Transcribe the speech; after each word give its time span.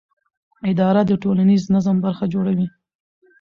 اداره 0.71 1.01
د 1.05 1.11
ټولنیز 1.23 1.63
نظم 1.73 1.95
برخه 2.05 2.25
جوړوي. 2.33 2.67